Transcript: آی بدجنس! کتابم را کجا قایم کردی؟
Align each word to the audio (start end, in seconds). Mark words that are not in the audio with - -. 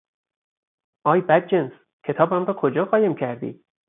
آی 1.05 1.21
بدجنس! 1.21 1.71
کتابم 2.05 2.45
را 2.45 2.53
کجا 2.53 2.85
قایم 2.85 3.15
کردی؟ 3.15 3.63